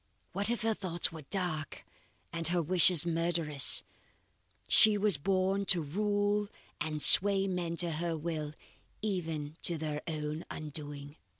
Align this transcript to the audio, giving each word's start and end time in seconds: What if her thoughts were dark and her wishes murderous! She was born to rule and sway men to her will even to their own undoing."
What 0.31 0.49
if 0.49 0.63
her 0.63 0.73
thoughts 0.73 1.11
were 1.11 1.21
dark 1.21 1.85
and 2.33 2.47
her 2.47 2.59
wishes 2.63 3.05
murderous! 3.05 3.83
She 4.67 4.97
was 4.97 5.19
born 5.19 5.65
to 5.65 5.81
rule 5.83 6.47
and 6.79 6.99
sway 6.99 7.45
men 7.47 7.75
to 7.75 7.91
her 7.91 8.17
will 8.17 8.53
even 9.03 9.57
to 9.61 9.77
their 9.77 10.01
own 10.07 10.43
undoing." 10.49 11.17